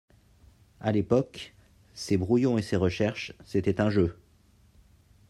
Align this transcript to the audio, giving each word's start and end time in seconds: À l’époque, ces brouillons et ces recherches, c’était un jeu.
À 0.79 0.91
l’époque, 0.91 1.53
ces 1.93 2.17
brouillons 2.17 2.57
et 2.57 2.63
ces 2.63 2.75
recherches, 2.75 3.33
c’était 3.45 3.81
un 3.81 3.91
jeu. 3.91 4.15